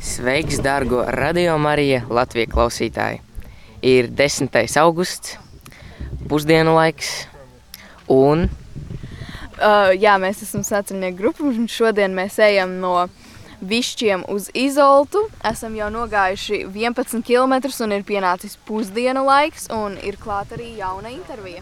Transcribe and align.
Sveiks, 0.00 0.62
dārgo 0.64 1.04
Radio 1.12 1.58
Marija 1.60 2.02
Latvijas 2.08 2.50
klausītāji! 2.54 3.20
Ir 3.84 4.08
10. 4.12 4.56
augusts, 4.80 5.36
pusdienu 6.28 6.74
laiks, 6.76 7.28
un 8.08 8.48
Uh, 9.60 9.90
jā, 9.92 10.14
mēs 10.16 10.38
esam 10.40 10.62
sacensnieku 10.64 11.18
grupa, 11.18 11.44
un 11.44 11.66
šodien 11.68 12.14
mēs 12.16 12.38
ejam 12.40 12.78
no 12.80 12.94
Višķiem 13.60 14.22
uz 14.32 14.46
Izoltu. 14.56 15.26
Esam 15.44 15.74
jau 15.76 15.90
nogājuši 15.92 16.62
11 16.64 17.20
km, 17.28 17.58
un 17.84 17.92
ir 17.92 18.06
pienācis 18.08 18.56
pusdienu 18.64 19.26
laiks, 19.26 19.68
un 19.68 19.98
ir 20.00 20.16
klāta 20.16 20.56
arī 20.56 20.70
jauna 20.78 21.12
intervija. 21.12 21.60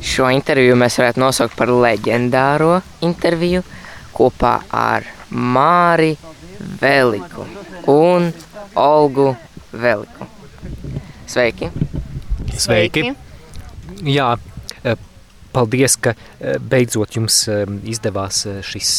šo 0.00 0.30
interviju 0.32 0.74
mēs 0.80 0.96
varētu 0.98 1.20
nosaukt 1.20 1.56
par 1.56 1.68
leģendāro 1.68 2.80
interviju 3.04 3.62
kopā 4.16 4.62
ar 4.72 5.04
Māri 5.28 6.16
Veliku 6.80 7.46
un 7.90 8.32
Olgu 8.74 9.36
Veliku. 9.72 10.26
Sveiki! 11.26 11.70
Sveiki! 12.56 13.12
Jā, 14.02 14.36
eh, 14.84 14.96
paldies, 15.52 15.96
ka 15.96 16.14
eh, 16.14 16.58
beidzot 16.58 17.16
jums 17.16 17.42
eh, 17.48 17.64
izdevās 17.88 18.44
šis 18.66 18.92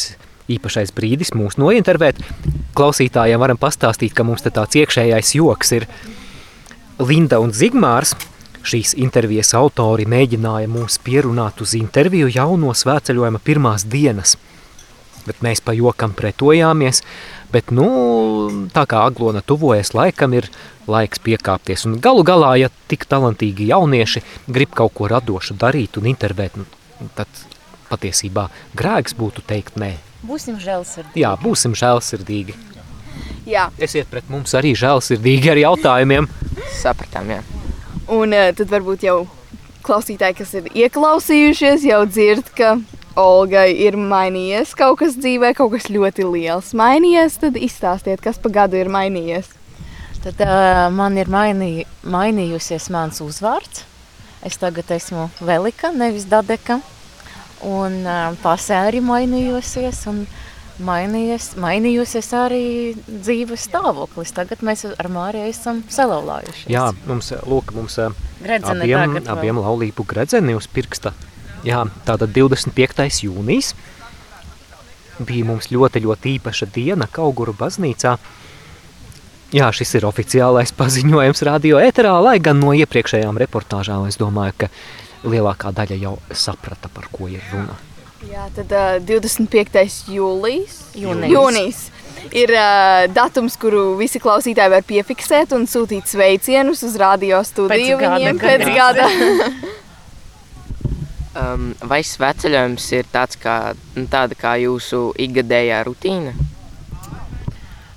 īpašais 0.51 0.91
brīdis 0.95 1.33
mūs 1.37 1.57
nointervēt. 1.61 2.19
Klausītājiem 2.75 3.39
varam 3.39 3.59
pastāstīt, 3.59 4.15
ka 4.15 4.25
mums 4.27 4.43
te 4.43 4.51
tāds 4.53 4.75
iekšējais 4.81 5.35
joks 5.37 5.75
ir 5.77 5.87
Linda 6.99 7.39
un 7.43 7.53
Zigmārs. 7.55 8.15
Šīs 8.63 8.93
intervijas 8.95 9.51
autori 9.59 10.05
mēģināja 10.07 10.69
mūs 10.71 10.95
pierunāt 11.03 11.59
uz 11.63 11.73
interviju 11.75 12.29
jau 12.31 12.53
no 12.59 12.71
svētceļojuma 12.71 13.41
pirmās 13.43 13.83
dienas. 13.83 14.37
Bet 15.27 15.41
mēs 15.43 15.59
pa 15.63 15.75
jokam 15.75 16.15
pretojāmies, 16.15 17.01
bet 17.53 17.71
nu, 17.75 17.87
tā 18.73 18.85
kā 18.89 19.03
aglona 19.07 19.43
tuvojas 19.45 19.93
laikam, 19.93 20.33
ir 20.37 20.49
laiks 20.89 21.21
piekāpties. 21.23 21.85
Un 21.87 21.99
galu 22.03 22.25
galā, 22.27 22.55
ja 22.59 22.71
tik 22.91 23.05
talantīgi 23.09 23.69
jaunieši 23.69 24.23
grib 24.47 24.73
kaut 24.75 24.95
ko 24.97 25.09
radošu 25.11 25.57
darīt 25.61 25.99
un 26.01 26.09
intervēt, 26.11 26.57
nu, 26.59 26.67
tad 27.17 27.29
patiesībā 27.91 28.47
grēks 28.77 29.15
būtu 29.19 29.45
teikt 29.47 29.77
nē. 29.79 29.93
Būsim 30.23 30.57
žēlsirdīgi. 30.61 31.19
Jā, 31.19 31.35
būsim 31.39 31.75
žēlsirdīgi. 31.77 32.55
Jā, 33.45 33.67
Esiet 33.83 34.07
pret 34.09 34.29
mums 34.31 34.53
arī 34.55 34.71
žēlsirdīgi 34.79 35.51
ar 35.51 35.59
jautājumiem. 35.65 36.29
Sapratām, 36.79 37.33
jā. 37.35 37.41
un 38.07 38.33
uh, 38.33 38.49
tad 38.55 38.71
varbūt 38.71 39.03
jau 39.05 39.17
klausītāji, 39.83 40.37
kas 40.39 40.53
ir 40.57 40.69
ieklausījušies, 40.85 41.83
jau 41.89 42.03
dzird, 42.07 42.49
ka 42.55 42.77
Olgai 43.19 43.69
ir 43.77 43.93
mainījies 43.93 44.71
kaut 44.77 44.97
kas 45.03 45.17
dzīvē, 45.19 45.51
kaut 45.57 45.75
kas 45.75 45.89
ļoti 45.93 46.25
liels 46.25 46.71
mainījies. 46.77 47.37
Tad 47.43 47.57
izstāstiet, 47.61 48.21
kas 48.23 48.39
pa 48.41 48.49
gadu 48.53 48.79
ir 48.79 48.89
mainījies. 48.93 49.51
Tad 50.23 50.39
uh, 50.41 50.87
man 50.95 51.19
ir 51.21 51.29
mainī, 51.29 51.83
mainījusies 52.09 52.89
mans 52.93 53.21
uzvārds. 53.21 53.83
Es 54.43 54.57
tagad 54.59 54.89
esmu 54.95 55.27
Velika, 55.45 55.91
nevis 55.93 56.25
Dadeka. 56.31 56.79
Un 57.63 58.01
uh, 58.01 58.33
pasē 58.41 58.79
arī 58.87 59.03
mainījusies. 59.05 59.99
Un 60.09 60.23
mainījies, 60.81 61.51
mainījusies 61.61 62.31
arī 62.33 62.63
dzīves 62.97 63.67
stāvoklis. 63.69 64.33
Tagad 64.33 64.63
mēs 64.65 64.87
ar 64.89 65.11
Māriju 65.13 65.51
esam 65.51 65.83
salauzājušies. 65.85 66.71
Jā, 66.73 66.87
mums, 67.05 67.29
lūk, 67.45 67.75
mums 67.77 67.99
Gredzene 68.41 68.87
abiem, 68.87 69.19
abiem 69.35 69.61
laulību 69.61 70.07
gredzeni 70.09 70.57
uz 70.57 70.65
pirksta. 70.71 71.13
Jā, 71.63 71.83
tātad 72.03 72.33
25. 72.35 73.23
jūnijas 73.23 73.73
bija 75.23 75.45
mums 75.47 75.69
ļoti, 75.71 76.01
ļoti 76.03 76.33
īpaša 76.39 76.67
diena 76.73 77.07
Kauguru 77.11 77.53
baznīcā. 77.55 78.17
Jā, 79.53 79.69
šis 79.71 79.95
ir 79.99 80.07
oficiālais 80.09 80.73
paziņojums 80.79 81.43
radio 81.47 81.79
ēterā, 81.79 82.17
lai 82.25 82.39
gan 82.43 82.59
no 82.59 82.73
iepriekšējām 82.75 83.39
reportāžām 83.45 84.07
es 84.09 84.19
domāju, 84.19 84.65
ka 84.65 84.71
lielākā 85.23 85.71
daļa 85.71 85.99
jau 86.01 86.17
saprata, 86.35 86.91
par 86.91 87.07
ko 87.13 87.29
ir 87.31 87.43
runa. 87.53 87.77
Jā, 88.27 88.47
tad 88.55 88.71
uh, 88.71 88.97
25. 89.03 89.83
jūlijas. 90.15 90.79
Jūnijas. 90.95 91.31
Jūnijas. 91.31 91.81
Ir 92.31 92.53
uh, 92.55 93.05
datums, 93.11 93.57
kuru 93.59 93.97
visi 93.99 94.19
klausītāji 94.23 94.71
var 94.71 94.85
piefiksēt 94.87 95.51
un 95.55 95.67
sūtīt 95.67 96.07
sveicienus 96.07 96.85
uz 96.87 96.95
radio 96.99 97.41
studiju 97.43 97.97
Pēc 97.97 98.03
gada 98.03 98.13
viņiem 98.15 98.39
pēc 98.39 98.63
gandrīz. 98.63 98.77
gada. 98.79 99.82
Um, 101.33 101.71
vai 101.81 102.03
sveceļojums 102.05 102.87
ir 102.93 103.07
tāds 103.09 103.39
kā, 103.41 103.73
nu, 103.97 104.05
tāda 104.05 104.37
kā 104.37 104.53
jūsu 104.61 105.07
ikgadējā 105.17 105.79
rutīna? 105.87 106.33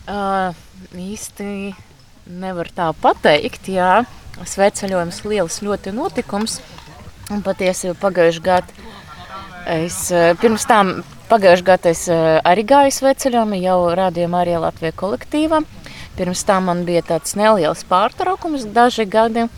Uh, 0.09 0.57
īsti 0.97 1.75
nevar 2.27 2.71
tā 2.73 2.89
pateikt. 2.97 3.69
Jā, 3.69 4.07
sveceļojums 4.41 5.21
liels 5.29 5.61
ļoti 5.67 5.93
notikums. 5.93 6.61
Un 7.29 7.43
patiesībā 7.45 7.97
pagājušajā 8.01 8.47
gadā 8.47 8.87
es 9.67 9.99
pirms 10.41 10.65
tam 10.71 11.01
pagājušajā 11.29 11.67
gadā 11.67 11.91
es 11.91 12.05
arī 12.09 12.63
gāju 12.71 12.93
sveceļojumu 12.95 13.59
jau 13.59 13.79
rādījumā 13.99 14.45
arī 14.45 14.59
Latvijas 14.63 14.97
kolektīvā. 15.01 15.65
Pirms 16.17 16.45
tam 16.49 16.71
man 16.71 16.85
bija 16.89 17.03
tāds 17.05 17.35
neliels 17.37 17.85
pārtraukums 17.91 18.65
daži 18.73 19.05
gadi. 19.11 19.49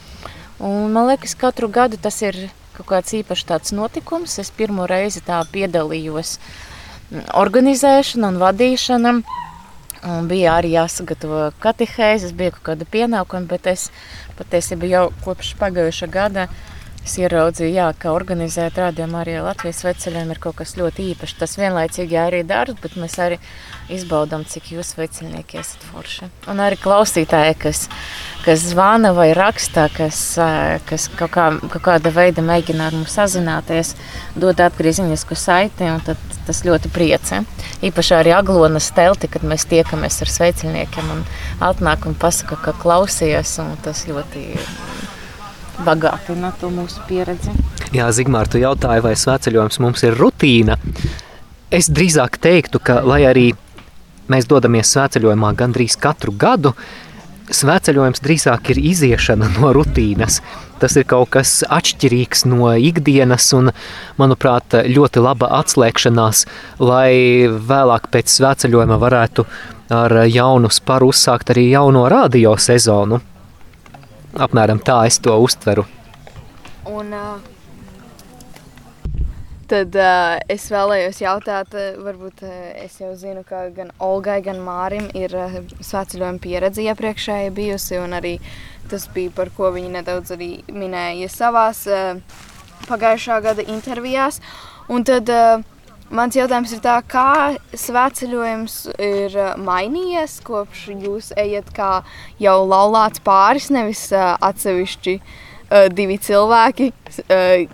Un 0.59 0.89
man 0.91 1.13
liekas, 1.13 1.37
katru 1.39 1.69
gadu 1.71 2.01
tas 2.03 2.19
ir 2.25 2.49
kaut 2.79 2.89
kāds 2.93 3.17
īpašs 3.21 3.47
tāds 3.49 3.75
notikums. 3.77 4.39
Es 4.43 4.53
pirmo 4.55 4.87
reizi 4.91 5.23
tā 5.27 5.41
piedalījos 5.53 6.39
mm, 6.39 7.29
organizēšana 7.43 8.33
un 8.33 8.41
vadīšana. 8.43 9.15
Un 10.09 10.29
bija 10.31 10.55
arī 10.61 10.77
jāsagatavo 10.77 11.49
katehēzes, 11.59 12.31
bija 12.39 12.55
kaut 12.55 12.67
kāda 12.71 12.87
pienākuma, 12.87 13.49
bet 13.51 13.67
es 13.67 13.89
patiesībā 14.39 14.87
jau 14.87 15.07
kopš 15.25 15.57
pagājušā 15.59 16.07
gada 16.15 16.47
es 17.09 17.17
ieraudzīju, 17.17 17.73
jā, 17.73 17.89
ka 17.97 18.13
organizēt 18.13 18.77
rādījumu 18.83 19.17
arī 19.23 19.39
Latvijas 19.41 19.81
veceļiem 19.87 20.33
ir 20.35 20.41
kaut 20.43 20.59
kas 20.61 20.77
ļoti 20.77 21.07
īpašs. 21.15 21.39
Tas 21.41 21.57
vienlaicīgi 21.57 22.19
arī 22.21 22.43
darbs, 22.47 22.77
bet 22.83 22.99
mēs 23.01 23.17
arī 23.25 23.39
izbaudām, 23.93 24.45
cik 24.49 24.75
jūs 24.75 24.93
veceļnieki 24.99 25.61
esat 25.63 25.87
forši. 25.89 26.29
Un 26.53 26.61
arī 26.61 26.77
klausītāji, 26.81 27.57
kas, 27.65 27.85
kas 28.45 28.67
zvana 28.75 29.15
vai 29.17 29.31
raksta, 29.37 29.89
kas, 29.95 30.21
kas 30.89 31.09
kaut, 31.17 31.33
kā, 31.35 31.49
kaut 31.73 31.85
kāda 31.89 32.13
veida 32.13 32.45
mēģina 32.45 32.91
ar 32.91 32.99
mums 32.99 33.17
sazināties, 33.17 33.95
dod 34.37 34.61
atgriezinisku 34.61 35.39
saiti, 35.39 35.89
un 35.89 36.05
tad 36.05 36.21
tas 36.49 36.65
ļoti 36.65 36.93
priecē. 36.93 37.43
Īpaši 37.85 38.17
arī 38.17 38.33
Aglonas 38.37 38.93
telti, 38.97 39.31
kad 39.33 39.45
mēs 39.49 39.69
tiekamies 39.69 40.21
ar 40.25 40.33
sveiciniekiem 40.33 41.13
un 41.17 41.25
atnāk 41.65 42.09
un 42.09 42.17
pasaka, 42.19 42.61
ka 42.69 42.77
klausījās, 42.85 43.59
un 43.65 43.77
tas 43.85 44.05
ļoti 44.09 44.49
bagātina 45.87 46.53
to 46.61 46.71
mūsu 46.73 47.03
pieredzi. 47.09 47.55
Jā, 47.95 48.09
Zigmār, 48.13 48.51
tu 48.51 48.61
jautāji, 48.61 49.05
vai 49.05 49.15
sveceļojums 49.17 49.81
mums 49.85 50.05
ir 50.05 50.19
rutīna. 50.19 50.77
Es 51.73 51.89
drīzāk 51.93 52.39
teiktu, 52.43 52.81
ka, 52.81 53.01
lai 53.05 53.23
arī 53.29 53.51
mēs 54.33 54.49
dodamies 54.49 54.91
sveceļojumā 54.93 55.53
gandrīz 55.57 55.97
katru 56.01 56.35
gadu, 56.37 56.75
sveceļojums 57.49 58.21
drīzāk 58.25 58.73
ir 58.75 58.83
iziešana 58.91 59.49
no 59.57 59.73
rutīnas. 59.77 60.41
Tas 60.79 60.95
ir 61.01 61.09
kaut 61.11 61.33
kas 61.35 61.63
atšķirīgs 61.65 62.45
no 62.47 62.71
ikdienas 62.77 63.49
un, 63.57 63.73
manuprāt, 64.21 64.77
ļoti 64.87 65.25
laba 65.25 65.51
atslēgšanās, 65.63 66.45
lai 66.79 67.49
vēlāk 67.49 68.13
pēc 68.13 68.37
sveceļojuma 68.37 69.01
varētu 69.01 69.47
ar 69.97 70.21
jaunu 70.29 70.71
sparu 70.71 71.09
uzsākt 71.15 71.51
arī 71.55 71.71
jauno 71.73 72.05
radio 72.13 72.55
sezonu. 72.61 73.23
Apmēram 74.37 74.81
tā 74.85 75.01
es 75.09 75.17
to 75.25 75.33
uztveru. 75.41 75.87
Un, 76.89 77.13
uh, 77.17 77.39
tad 79.69 79.97
uh, 79.97 80.37
es 80.53 80.67
vēlējos 80.73 81.23
jautāt, 81.23 81.77
varbūt 82.05 82.45
uh, 82.45 82.59
es 82.85 82.99
jau 83.01 83.15
zinu, 83.17 83.45
ka 83.49 83.67
gan 83.77 83.93
Olgai, 84.05 84.41
gan 84.45 84.61
Mārim 84.65 85.09
ir 85.17 85.33
uh, 85.37 85.59
svētceļojuma 85.81 86.43
pieredze 86.45 86.85
iepriekšēji 86.85 87.55
bijusi, 87.57 87.97
un 88.03 88.17
arī 88.21 88.37
tas 88.89 89.09
bija, 89.15 89.33
par 89.37 89.53
ko 89.57 89.73
viņi 89.75 89.95
nedaudz 89.97 90.37
arī 90.37 90.51
minēja 90.73 91.29
savās 91.33 91.85
uh, 91.89 92.21
pagājušā 92.89 93.41
gada 93.45 93.65
intervijās. 93.69 94.41
Un 94.89 95.05
tad 95.09 95.29
uh, 95.33 95.65
mans 96.15 96.37
jautājums 96.37 96.73
ir 96.75 96.81
tā, 96.85 96.99
kā 97.09 97.57
svētceļojums 97.77 98.77
ir 98.97 99.37
uh, 99.37 99.51
mainījies, 99.61 100.39
kopš 100.47 100.87
jūs 100.95 101.33
ejat 101.39 101.71
kā 101.77 101.91
jau 102.43 102.57
laulāts 102.69 103.23
pāris, 103.25 103.69
nevis 103.75 104.07
uh, 104.15 104.37
atsevišķi 104.49 105.19
uh, 105.19 105.87
divi 105.93 106.19
cilvēki. 106.23 106.93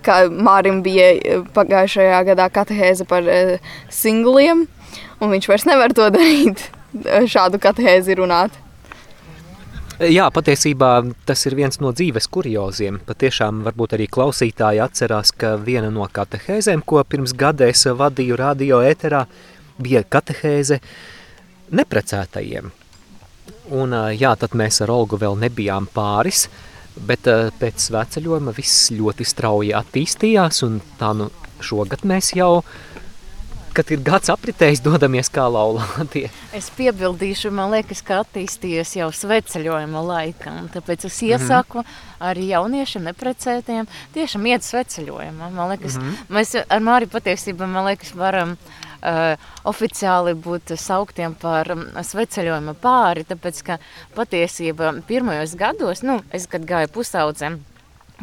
Kā 0.05 0.15
Mārim 0.31 0.81
bija 0.85 1.41
pagājušajā 1.55 2.21
gadā 2.31 2.49
katehēze 2.53 3.05
par 3.07 3.27
singliem, 3.91 4.65
un 5.19 5.33
viņš 5.33 5.49
vairs 5.51 5.67
nevar 5.67 5.93
to 5.95 6.07
darīt, 6.13 6.63
šādu 7.29 7.59
katehēzi 7.61 8.15
runāt. 8.21 8.64
Jā, 9.95 10.25
patiesībā 10.27 10.89
tas 11.23 11.45
ir 11.47 11.53
viens 11.55 11.77
no 11.79 11.93
dzīves 11.95 12.25
kurioziem. 12.27 12.97
Patiešām 13.07 13.61
varbūt 13.63 13.93
arī 13.95 14.09
klausītāji 14.11 14.81
atcerās, 14.83 15.31
ka 15.31 15.53
viena 15.55 15.87
no 15.87 16.03
katehēzēm, 16.11 16.83
ko 16.83 16.99
pirms 17.07 17.31
gada 17.31 17.69
es 17.71 17.85
vadīju 17.87 18.35
radio 18.35 18.81
ēterā, 18.83 19.23
bija 19.79 20.01
katehēze 20.03 20.81
neprecētajiem. 21.71 22.73
Un, 23.79 23.95
jā, 24.19 24.33
tad 24.35 24.57
mēs 24.59 24.81
ar 24.83 24.91
Olgu 24.91 25.21
vēl 25.21 25.39
nebijām 25.45 25.87
pāris, 25.93 26.49
bet 27.07 27.31
pēc 27.61 27.87
sveceļojuma 27.87 28.51
viss 28.57 28.91
ļoti 28.91 29.23
strauji 29.31 29.71
attīstījās, 29.79 30.59
un 30.67 30.81
tā 30.99 31.13
nu 31.15 31.31
šogad 31.63 32.03
mēs 32.03 32.33
jau 32.35 32.65
kad 33.75 33.91
ir 33.91 34.01
gads 34.05 34.31
apritējis, 34.31 34.81
dodamies 34.85 35.29
kā 35.33 35.45
laulātie. 35.51 36.25
Es 36.55 36.69
piebildīšu, 36.77 37.51
man 37.55 37.73
liekas, 37.73 38.01
ka 38.05 38.21
attīstījies 38.23 38.95
jau 38.99 39.09
sveceļojuma 39.13 40.03
laikam. 40.05 40.69
Tāpēc 40.73 41.07
es 41.09 41.19
iesaku 41.27 41.81
mm 41.81 41.85
-hmm. 41.85 42.25
arī 42.29 42.47
jauniešiem 42.53 43.07
neprecētiem 43.09 43.87
tiešām 44.15 44.47
iet 44.47 44.63
sveceļojumā. 44.63 45.49
Man 45.51 45.69
liekas, 45.73 45.97
mm 45.97 46.01
-hmm. 46.01 46.35
mēs 46.35 46.55
ar 46.69 46.81
Māri 46.81 47.07
patiesībā, 47.11 47.67
man 47.67 47.85
liekas, 47.85 48.15
varam 48.15 48.51
uh, 48.51 49.35
oficiāli 49.63 50.33
būt 50.33 50.77
sauktiem 50.77 51.35
par 51.35 51.71
um, 51.71 51.87
sveceļojuma 52.01 52.73
pāri, 52.73 53.25
tāpēc, 53.25 53.63
ka 53.63 53.77
patiesība 54.15 55.01
pirmajos 55.07 55.55
gados, 55.55 56.03
nu, 56.03 56.21
es, 56.31 56.47
kad 56.47 56.61
gāju 56.61 56.87
pusaudzēm, 56.87 57.59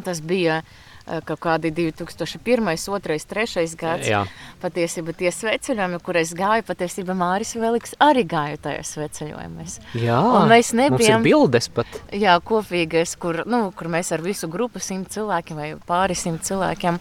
tas 0.05 0.21
bija 0.21 0.59
uh, 0.59 0.82
kaut 1.27 1.41
kādi 1.43 1.73
2001, 1.75 2.63
2, 2.79 3.01
3 3.35 3.77
gads. 3.79 4.09
Jā. 4.09 4.23
Patiesībā 4.63 5.15
tie 5.19 5.33
sveceļojumi, 5.35 5.99
kur 6.05 6.19
es 6.21 6.33
gāju, 6.39 6.65
patiesībā 6.69 7.17
Māris 7.19 7.55
Veliks 7.59 7.97
arī 8.03 8.25
gāja 8.29 8.61
tajos 8.69 8.95
sveceļojumos. 8.95 9.79
Jā, 9.99 10.21
un 10.23 10.49
mēs 10.53 10.73
nebijām 10.79 11.27
bildes 11.27 11.69
pat. 11.75 12.01
Jā, 12.15 12.39
kopīgais, 12.45 13.17
kur, 13.19 13.43
nu, 13.51 13.65
kur 13.77 13.91
mēs 13.93 14.13
ar 14.15 14.23
visu 14.25 14.51
grupu 14.53 14.83
simt 14.83 15.11
cilvēkiem 15.15 15.59
vai 15.59 15.71
pāri 15.89 16.19
simt 16.19 16.47
cilvēkiem. 16.47 17.01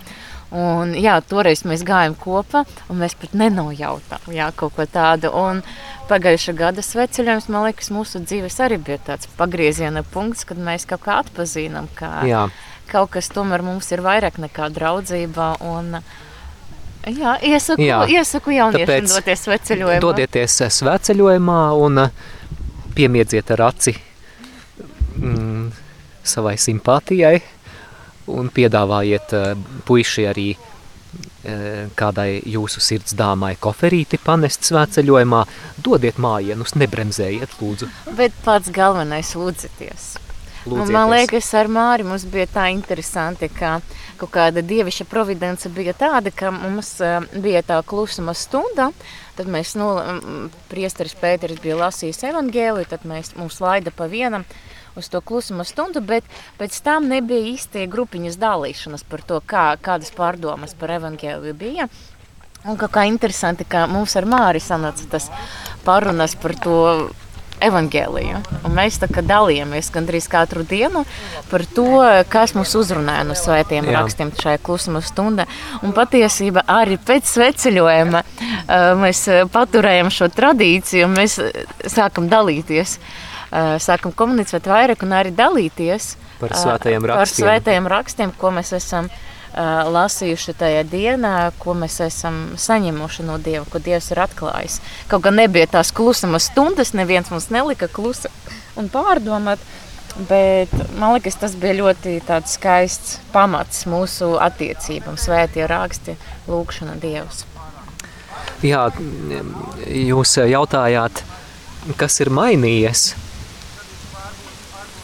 Un, 0.51 0.91
jā, 0.99 1.13
toreiz 1.23 1.61
mēs 1.63 1.85
gājām 1.87 2.17
kopā, 2.19 2.65
un 2.91 2.99
mēs 2.99 3.13
pat 3.15 3.37
nenojautām 3.39 4.33
jā, 4.35 4.49
kaut 4.57 4.75
ko 4.75 4.83
tādu. 4.89 5.29
Un 5.31 5.61
pagājušā 6.09 6.57
gada 6.57 6.83
sveceļojums, 6.83 7.47
man 7.53 7.69
liekas, 7.69 7.87
mūsu 7.93 8.19
dzīves 8.25 8.59
arī 8.65 8.81
bija 8.81 8.99
tāds 9.13 9.29
pagrieziena 9.37 10.03
punkts, 10.03 10.43
kad 10.49 10.59
mēs 10.59 10.89
kaut 10.89 11.05
kā 11.05 11.21
atpazīstam, 11.21 11.87
ka 11.95 12.11
jā 12.27 12.49
kaut 12.91 13.13
kas 13.15 13.31
tomēr 13.33 13.63
mums 13.65 13.91
ir 13.95 14.03
vairāk 14.05 14.39
nekā 14.41 14.69
draudzība. 14.75 15.53
Un, 15.67 15.97
jā, 17.07 17.37
iesaku, 17.47 17.85
jā. 17.85 18.01
iesaku 18.19 18.55
jauniešiem 18.57 19.09
doties 19.11 19.45
sveceļojumā. 19.47 20.01
Dodieties 20.03 20.57
sveceļojumā 20.79 21.61
un 21.79 22.03
piemiedziet 22.95 23.53
ar 23.55 23.69
aci 23.69 23.95
mm, 25.15 25.71
savai 26.23 26.57
simpātijai 26.59 27.37
un 28.31 28.51
piedāvājiet 28.53 29.33
puiši 29.87 30.27
arī 30.29 30.49
kādai 31.97 32.41
jūsu 32.45 32.81
sirds 32.83 33.15
dāmai 33.17 33.55
koferīti 33.59 34.19
panest 34.21 34.67
svētceļojumā, 34.69 35.41
dodiet 35.83 36.19
mājienus, 36.21 36.75
nebremzējiet, 36.77 37.57
lūdzu. 37.59 37.89
Bet 38.17 38.35
pats 38.45 38.69
galvenais 38.73 39.33
lūdzieties. 39.35 40.11
Lūdzieties. 40.61 40.93
Man 40.93 41.09
liekas, 41.09 41.47
ar 41.57 41.69
Māri 41.73 42.05
mums 42.05 42.25
bija 42.29 42.45
tā 42.51 42.67
interesanti, 42.69 43.49
ka 43.49 43.79
kaut 44.21 44.29
kāda 44.35 44.61
dievišķa 44.61 45.07
providence 45.09 45.69
bija 45.73 45.95
tāda, 45.97 46.29
ka 46.29 46.51
mums 46.53 46.93
bija 47.41 47.63
tā 47.65 47.79
klusuma 47.87 48.35
stunda, 48.37 48.91
tad 49.39 49.49
mēs, 49.49 49.73
nu, 49.79 49.89
priesteris 50.69 51.17
Pēteris 51.17 51.63
bija 51.63 51.79
lasījis 51.79 52.21
evangēliju, 52.29 52.91
tad 52.93 53.07
mēs, 53.09 53.33
mums 53.39 53.57
laida 53.63 53.93
pa 53.95 54.05
vienam 54.11 54.45
uz 54.95 55.09
to 55.09 55.21
klusuma 55.25 55.65
stundu, 55.65 56.03
bet 56.05 56.27
pēc 56.59 56.77
tam 56.85 57.09
nebija 57.09 57.55
īstie 57.55 57.87
grupiņas 57.89 58.37
dalīšanas 58.37 59.07
par 59.09 59.25
to, 59.25 59.41
kā, 59.41 59.65
kādas 59.81 60.13
pārdomas 60.13 60.77
par 60.77 60.93
evangēliju 60.99 61.57
bija. 61.57 61.89
Un 62.69 62.77
kā 62.77 63.07
interesanti, 63.09 63.65
ka 63.65 63.87
mums 63.89 64.13
ar 64.19 64.27
Māri 64.29 64.61
sanāca 64.61 65.07
tas 65.09 65.31
parunas 65.81 66.35
par 66.37 66.53
to 66.61 66.77
evaņģēliju. 67.67 68.41
Mēs 68.73 68.99
tā 69.01 69.09
kā 69.11 69.23
dalījāmies 69.25 69.91
gandrīz 69.93 70.27
katru 70.31 70.65
dienu 70.67 71.03
par 71.51 71.65
to, 71.75 71.87
kas 72.31 72.55
mūs 72.57 72.73
uzrunāja 72.79 73.25
no 73.27 73.37
svētiem 73.37 73.89
Jā. 73.89 73.99
rakstiem 73.99 74.33
šajā 74.37 74.61
klusuma 74.63 75.03
stundā. 75.05 75.47
Un 75.85 75.95
patiesībā 75.97 76.65
arī 76.69 76.99
pēc 77.01 77.29
sveceļojuma 77.31 78.23
mēs 79.01 79.25
paturējam 79.53 80.11
šo 80.13 80.31
tradīciju 80.33 81.09
un 81.09 81.17
mēs 81.19 81.39
sākam 81.91 82.29
dalīties. 82.31 82.97
Sākam 83.83 84.13
komunicēt 84.15 84.69
vairāk 84.71 85.01
un 85.03 85.17
arī 85.17 85.33
dalīties 85.35 86.13
par 86.39 86.53
svētajiem 86.55 87.03
rakstiem, 87.03 87.19
par 87.19 87.31
svētajiem 87.35 87.89
rakstiem 87.91 88.31
ko 88.39 88.53
mēs 88.55 88.71
esam 88.77 89.09
uh, 89.09 89.17
lasījuši 89.53 90.55
tajā 90.59 90.83
dienā, 90.87 91.35
ko 91.59 91.75
mēs 91.75 91.99
esam 92.05 92.41
saņēmuši 92.59 93.25
no 93.27 93.37
Dieva, 93.41 93.65
ko 93.67 93.81
Dievs 93.83 94.11
ir 94.13 94.21
atklājis. 94.23 94.79
Kaut 95.11 95.25
gan 95.27 95.39
nebija 95.39 95.67
tās 95.77 95.91
klusuma 95.95 96.39
stundas, 96.39 96.93
neviens 96.95 97.31
mums 97.33 97.49
nelika 97.51 97.91
klusa 97.91 98.31
un 98.79 98.89
pārdomāt. 98.91 99.59
Bet 100.27 100.73
man 100.99 101.13
liekas, 101.15 101.37
tas 101.39 101.53
bija 101.55 101.77
ļoti 101.77 102.17
skaists 102.51 103.21
pamats 103.31 103.85
mūsu 103.87 104.33
attiecībām, 104.43 105.15
svētie 105.15 105.63
raksti, 105.67 106.17
lūkšana 106.51 106.97
Dievs. 106.99 107.45
Jā, 108.61 108.89
jūs 109.87 110.35
jautājāt, 110.35 111.23
kas 111.97 112.19
ir 112.19 112.29
mainījies? 112.29 113.13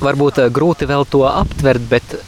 Varbūt 0.03 0.43
grūti 0.53 0.85
vēl 0.85 1.07
to 1.09 1.23
aptvert, 1.25 1.87
bet 1.89 2.19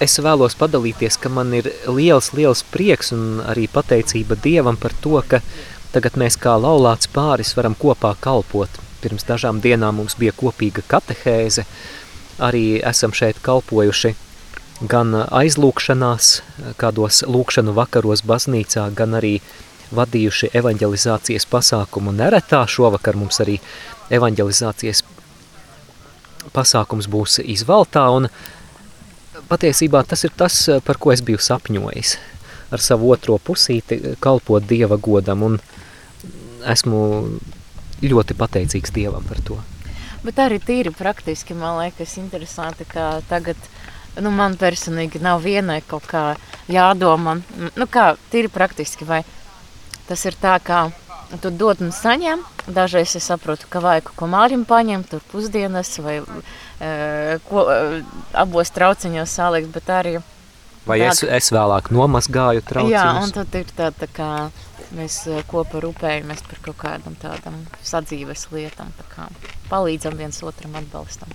es 0.00 0.18
vēlos 0.22 0.56
padalīties, 0.58 1.18
ka 1.20 1.30
man 1.32 1.52
ir 1.56 1.70
liels, 1.86 2.32
liels 2.36 2.62
prieks 2.72 3.12
un 3.16 3.42
arī 3.46 3.66
pateicība 3.72 4.38
Dievam 4.42 4.78
par 4.80 4.94
to, 5.02 5.18
ka 5.26 5.42
tagad 5.92 6.18
mēs 6.20 6.38
kā 6.40 6.54
laulāts 6.60 7.10
pāris 7.10 7.54
varam 7.56 7.76
kopā 7.78 8.14
kalpot. 8.20 8.70
Pirms 9.02 9.26
dažām 9.28 9.60
dienām 9.62 10.00
mums 10.00 10.16
bija 10.18 10.34
kopīga 10.34 10.82
katehēze, 10.86 11.64
arī 12.42 12.80
esam 12.82 13.14
šeit 13.14 13.38
kalpojuši 13.42 14.14
gan 14.86 15.14
aizlūkšanās, 15.14 16.26
kādos 16.78 17.24
lūkšanu 17.26 17.74
vakaros 17.74 18.22
baznīcā, 18.26 18.88
gan 18.94 19.16
arī 19.18 19.38
vadījuši 19.94 20.52
evanģelizācijas 20.58 21.48
pasākumu 21.50 22.12
neretā. 22.14 22.62
Šovakar 22.68 23.16
mums 23.18 23.40
arī 23.42 23.58
evanģelizācijas 24.14 25.02
pasākums 26.54 27.08
būs 27.10 27.40
izvaltā, 27.42 28.06
un 28.14 28.28
patiesībā 29.48 30.04
tas 30.06 30.24
ir 30.24 30.34
tas, 30.36 30.56
eh, 30.68 30.80
par 30.84 30.98
ko 31.00 31.12
es 31.12 31.22
biju 31.24 31.40
sapņojis. 31.42 32.16
Ar 32.72 32.84
savu 32.84 33.12
otro 33.12 33.38
pusīti 33.38 33.98
eh, 33.98 34.16
kalpot 34.20 34.66
Dieva 34.68 34.96
godam, 34.96 35.42
un 35.42 35.58
esmu 36.66 37.00
ļoti 38.02 38.36
pateicīgs 38.38 38.94
Dievam 38.94 39.24
par 39.28 39.40
to. 39.44 39.58
Bet 40.22 40.38
arī 40.42 40.58
tīri 40.58 40.90
praktiski, 40.94 41.54
man 41.54 41.78
liekas, 41.78 42.16
interesanti, 42.18 42.84
ka 42.84 43.20
tagad, 43.30 43.56
nu, 44.18 44.30
man 44.34 44.56
personīgi 44.58 45.22
nav 45.22 45.44
vienai 45.44 45.80
kaut 45.86 46.08
kā 46.10 46.22
jādomā, 46.68 47.38
nu, 47.68 47.86
kā 47.86 48.16
tīri 48.32 48.50
praktiski, 48.50 49.06
vai 49.06 49.22
tas 50.08 50.24
ir 50.26 50.34
tā, 50.40 50.56
kā 50.58 50.88
tu 51.42 51.52
dod 51.54 51.82
un 51.84 51.92
saņem, 51.94 52.42
dažreiz 52.66 53.14
es 53.18 53.28
saprotu, 53.30 53.68
ka 53.70 53.82
vajag 53.84 54.10
ko 54.16 54.28
mārim 54.30 54.64
paņemt, 54.68 55.10
tur 55.12 55.24
pusdienas 55.30 55.92
vai 56.02 56.18
ko, 57.48 57.64
abos 58.38 58.70
trauciņos 58.74 59.36
salikt, 59.40 59.70
bet 59.74 59.90
arī. 59.90 60.18
Vai 60.88 61.00
tā, 61.02 61.10
es, 61.10 61.22
es 61.22 61.50
vēlāk 61.52 61.90
nomazgāju 61.92 62.62
trauciņus? 62.64 62.94
Jā, 62.94 63.08
un 63.24 63.34
tad 63.34 63.56
ir 63.58 63.72
tā, 63.76 63.90
tā 63.92 64.08
kā 64.14 64.30
mēs 64.96 65.20
kopā 65.50 65.82
rūpējamies 65.84 66.44
par 66.48 66.62
kaut 66.64 66.78
kādam 66.80 67.16
tādam 67.20 67.58
sadzīves 67.84 68.46
lietam, 68.54 68.92
tā 68.96 69.08
kā 69.12 69.26
palīdzam 69.68 70.16
viens 70.16 70.40
otram 70.46 70.78
atbalstam. 70.80 71.34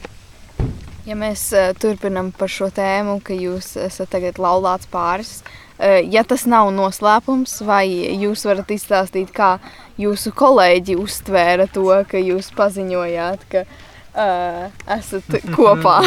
Ja 1.03 1.17
mēs 1.19 1.49
uh, 1.51 1.73
turpinam 1.75 2.31
par 2.31 2.47
šo 2.49 2.69
tēmu, 2.71 3.19
ka 3.27 3.35
jūs 3.35 3.73
esat 3.83 4.13
tagad 4.15 4.39
laulāts 4.39 4.87
pāris, 4.89 5.41
uh, 5.43 5.99
ja 5.99 6.23
tas 6.23 6.47
nav 6.47 6.71
noslēpums, 6.73 7.57
vai 7.67 7.83
jūs 8.23 8.45
varat 8.47 8.71
izstāstīt, 8.71 9.33
kā 9.35 9.57
jūsu 9.99 10.31
kolēģi 10.31 10.95
uztvēra 11.03 11.67
to, 11.75 11.89
ka 12.07 12.23
jūs 12.23 12.53
paziņojāt, 12.55 13.49
ka 13.51 13.65
uh, 13.67 13.82
uh, 14.15 14.69
esat 14.97 15.37
kopā. 15.53 15.99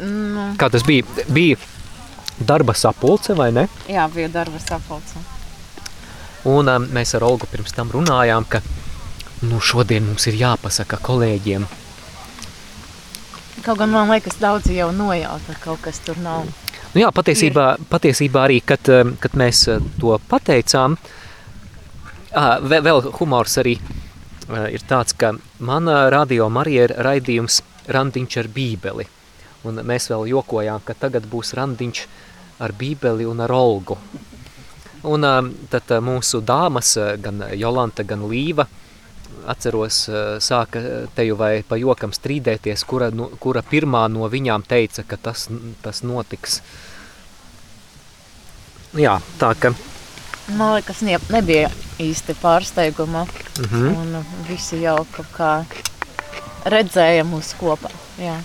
Mm. 0.00 0.56
Kā 0.60 0.70
tas 0.72 0.84
bija? 0.86 1.04
Bija 1.28 1.58
darba 2.40 2.74
sapulce 2.76 3.36
vai 3.36 3.50
ne? 3.52 3.66
Jā, 3.90 4.06
bija 4.12 4.30
darba 4.32 4.60
sapulce. 4.62 5.20
Un 6.48 6.70
um, 6.72 6.88
mēs 6.94 7.12
ar 7.18 7.26
Olgu 7.26 7.48
pirms 7.50 7.74
tam 7.76 7.90
runājām, 7.92 8.46
ka 8.48 8.62
nu, 9.44 9.60
šodien 9.60 10.06
mums 10.08 10.24
ir 10.30 10.38
jāpasaka 10.40 11.00
kolēģiem. 11.04 11.66
Kaut 13.60 13.76
gan 13.76 13.92
man 13.92 14.08
liekas, 14.08 14.38
daudzi 14.40 14.78
jau 14.78 14.88
nojauta, 14.96 15.52
ka 15.52 15.66
kaut 15.66 15.82
kas 15.84 16.00
tur 16.00 16.16
nav. 16.24 16.48
Nu 16.94 17.02
jā, 17.02 17.10
patiesībā, 17.12 17.74
patiesībā 17.92 18.46
arī, 18.48 18.62
kad, 18.64 18.88
kad 19.20 19.36
mēs 19.38 19.66
to 20.00 20.16
pateicām, 20.30 20.96
vēl, 22.32 23.04
humors 23.20 23.58
arī 23.60 23.76
Eh, 23.76 23.99
ir 24.70 24.82
tāds, 24.88 25.14
ka 25.16 25.34
mana 25.58 26.08
radio 26.10 26.48
Marija 26.50 26.88
ir 26.88 26.94
raidījums 27.06 27.60
randiņš 27.90 28.36
ar 28.42 28.48
bībeli. 28.54 29.06
Un 29.68 29.82
mēs 29.84 30.08
vēl 30.10 30.30
jokojām, 30.30 30.82
ka 30.84 30.96
tagad 30.96 31.26
būs 31.28 31.52
randiņš 31.58 32.04
ar 32.64 32.72
bībeli 32.76 33.26
un 33.28 33.40
ar 33.44 33.52
olgu. 33.52 33.98
Un 35.08 35.24
tad 35.72 35.92
mūsu 36.04 36.42
dāmas, 36.44 36.92
gan 37.24 37.44
Jolanta, 37.56 38.04
gan 38.04 38.26
Līva, 38.28 38.66
atceros, 39.48 40.02
sāka 40.44 40.82
teju 41.16 41.36
vai 41.40 41.62
pa 41.66 41.78
jokam 41.80 42.12
strīdēties, 42.12 42.84
kura, 42.88 43.08
no, 43.14 43.30
kura 43.40 43.62
pirmā 43.64 44.06
no 44.12 44.28
viņām 44.28 44.66
teica, 44.68 45.04
ka 45.08 45.16
tas, 45.16 45.48
tas 45.84 46.02
notiks. 46.04 46.60
Jā, 48.98 49.20
tā 49.40 49.54
ka... 49.60 49.72
Man 50.50 50.74
liekas, 50.74 51.04
ne, 51.06 51.16
nebija 51.30 51.70
īsti 52.00 52.36
pārsteiguma. 52.42 53.26
Mm 53.58 53.64
-hmm. 53.64 53.96
Un 54.00 54.24
visi 54.48 54.82
jau 54.82 55.06
kaut 55.16 55.30
kā 55.36 55.50
redzēja 56.64 57.24
mūs 57.24 57.54
kopā. 57.60 57.90
Jā. 58.18 58.38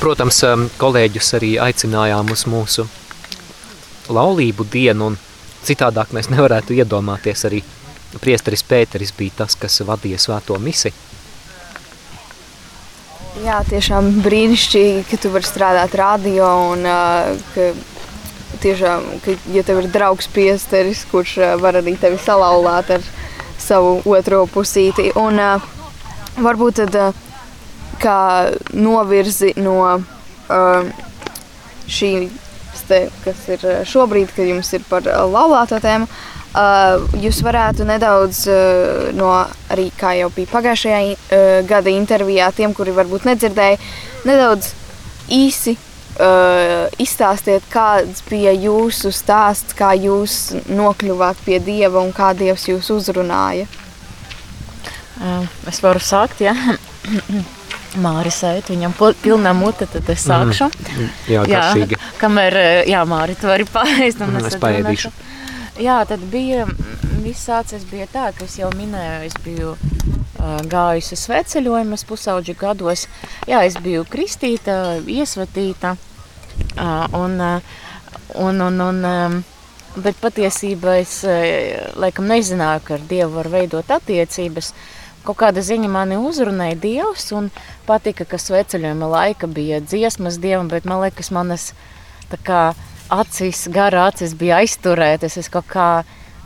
Protams, 0.00 0.42
um, 0.44 0.66
kolēģus 0.78 1.34
arī 1.38 1.54
aicinājām 1.62 2.30
uz 2.30 2.44
mūsu 2.50 2.84
laulību 4.12 4.66
dienu, 4.72 5.06
un 5.06 5.16
citādāk 5.64 6.12
mēs 6.12 6.28
nevarētu 6.28 6.76
iedomāties 6.76 7.46
arī 7.48 7.62
priesteris 8.20 8.62
Pēteris 8.62 9.14
bija 9.16 9.40
tas, 9.42 9.56
kas 9.56 9.80
vadīja 9.86 10.18
svēto 10.20 10.58
misi. 10.60 10.92
Jā, 13.44 13.62
tiešām 13.66 14.20
brīnišķīgi, 14.22 15.06
ka 15.08 15.16
tu 15.18 15.32
vari 15.34 15.48
strādāt 15.48 15.96
radio 15.98 16.50
un 16.70 16.84
uh, 16.86 17.32
ka 17.54 17.72
tiešām, 18.64 19.06
ka, 19.24 19.36
ja 19.54 19.64
tev 19.66 19.82
ir 19.82 19.90
draugs 19.92 20.28
priesteris, 20.32 21.04
kurš 21.10 21.36
var 21.62 21.78
arī 21.80 21.96
tevi 22.00 22.18
salauzāt 22.20 22.96
ar 22.96 23.06
savu 23.60 24.00
otro 24.10 24.44
pusīti. 24.50 25.10
Un 25.20 25.40
uh, 25.40 25.72
varbūt 26.42 26.82
tad 26.82 26.98
uh, 27.00 27.24
kā 28.02 28.18
novirzi 28.74 29.54
no 29.60 29.78
uh, 29.94 31.04
šī, 31.88 32.12
te, 32.88 33.06
kas 33.24 33.48
ir 33.54 33.66
šobrīd, 33.88 34.32
kad 34.36 34.48
jums 34.48 34.72
ir 34.76 34.84
par 34.88 35.06
laulāto 35.06 35.78
tēmu, 35.80 36.08
uh, 36.08 37.16
jūs 37.20 37.40
varētu 37.46 37.86
nedaudz 37.88 38.44
uh, 38.50 39.08
no 39.16 39.30
arī, 39.72 39.90
kā 39.98 40.14
jau 40.18 40.30
bija 40.34 40.52
pagājušajā 40.52 41.00
uh, 41.08 41.56
gada 41.68 41.92
intervijā, 41.92 42.50
tiem, 42.56 42.74
kuri 42.76 42.94
varbūt 42.96 43.28
nedzirdēja, 43.30 43.80
nedaudz 44.28 44.72
īsi 45.32 45.78
uh, 46.20 47.00
izstāstiet, 47.02 47.66
kāds 47.72 48.22
bija 48.28 48.54
jūsu 48.54 49.12
stāsts, 49.14 49.76
kā 49.76 49.92
jūs 49.98 50.54
nokļuvāt 50.68 51.42
pie 51.46 51.60
Dieva 51.64 52.02
un 52.02 52.12
kā 52.14 52.32
Dievs 52.38 52.68
jūs 52.70 52.90
uzrunāja. 52.94 53.66
Uh, 55.20 55.44
es 55.70 55.78
varu 55.84 56.02
sākt, 56.02 56.42
jā. 56.44 56.54
Māris 58.02 58.40
ēt, 58.46 58.72
viņam 58.72 58.94
pilnā 59.22 59.52
mute, 59.54 59.86
tad 59.90 60.08
es 60.10 60.24
sākšu. 60.26 60.70
Mm. 60.70 61.12
Jā. 61.30 61.44
Jā, 61.50 61.62
kamēr, 62.22 62.58
jā, 62.90 63.04
Māri, 63.08 63.38
tu 63.38 63.50
vari 63.50 63.66
paēst, 63.76 64.24
es, 64.24 64.50
es 64.50 64.58
paēdīšu. 64.62 65.12
Jā, 65.82 66.00
tad 66.06 66.22
bija, 66.30 66.68
viss 67.22 67.46
sācies 67.46 67.84
bija 67.90 68.06
tā, 68.10 68.30
ka 68.34 68.46
es 68.48 68.58
jau 68.58 68.70
minēju, 68.74 69.28
es 69.28 69.36
biju 69.44 69.74
gājusi 70.70 71.16
sveceļojumus 71.18 72.04
pusauģu 72.08 72.56
gados. 72.58 73.06
Jā, 73.48 73.62
es 73.64 73.78
biju 73.80 74.04
kristīta, 74.10 74.98
iesvetīta, 75.06 75.94
un, 77.16 77.38
un, 78.34 78.64
un, 78.66 78.82
un 78.88 79.42
bet 79.96 80.18
patiesībā 80.20 80.98
es, 81.02 81.20
laikam, 82.00 82.28
nezināju, 82.30 82.84
ka 82.84 82.98
ar 82.98 83.08
Dievu 83.08 83.38
var 83.38 83.50
veidot 83.52 83.94
attiecības, 83.94 84.72
kaut 85.24 85.38
kāda 85.40 85.62
ziņa 85.64 85.88
mani 85.88 86.18
uzrunāja 86.20 86.76
Dievs, 86.80 87.30
un 87.36 87.50
patika, 87.86 88.26
ka 88.28 88.40
sveceļojuma 88.40 89.08
laika 89.14 89.48
bija 89.48 89.80
dziesmas 89.84 90.40
Dievam, 90.42 90.68
bet 90.72 90.88
man 90.88 91.04
liekas, 91.04 91.30
manas 91.32 91.70
kā, 92.44 92.74
acis, 93.14 93.68
gara 93.72 94.08
acis 94.10 94.34
bija 94.36 94.60
aizturētas. 94.62 95.38
Es 95.40 95.48
kaut 95.52 95.68
kā 95.70 95.88